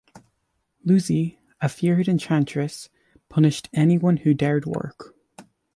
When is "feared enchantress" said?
1.69-2.89